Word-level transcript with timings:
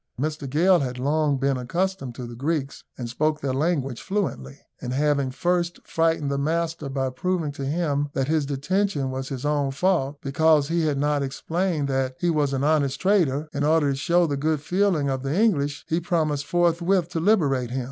Mr 0.19 0.49
Gale 0.49 0.79
had 0.79 0.97
long 0.97 1.37
been 1.37 1.57
accustomed 1.57 2.15
to 2.15 2.25
the 2.25 2.33
Greeks, 2.33 2.83
and 2.97 3.07
spoke 3.07 3.39
their 3.39 3.53
language 3.53 4.01
fluently; 4.01 4.57
and 4.81 4.93
having 4.93 5.29
first 5.29 5.79
frightened 5.85 6.31
the 6.31 6.39
master 6.39 6.89
by 6.89 7.11
proving 7.11 7.51
to 7.51 7.65
him 7.67 8.09
that 8.13 8.27
his 8.27 8.47
detention 8.47 9.11
was 9.11 9.29
his 9.29 9.45
own 9.45 9.69
fault, 9.69 10.17
because 10.19 10.69
he 10.69 10.87
had 10.87 10.97
not 10.97 11.21
explained 11.21 11.87
that 11.87 12.15
he 12.19 12.31
was 12.31 12.51
an 12.51 12.63
honest 12.63 12.99
trader, 12.99 13.47
in 13.53 13.63
order 13.63 13.91
to 13.91 13.95
show 13.95 14.25
the 14.25 14.35
good 14.35 14.59
feeling 14.59 15.07
of 15.07 15.21
the 15.21 15.39
English, 15.39 15.85
he 15.87 15.99
promised 15.99 16.47
forthwith 16.47 17.07
to 17.09 17.19
liberate 17.19 17.69
him. 17.69 17.79